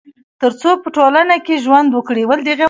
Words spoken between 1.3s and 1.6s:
کي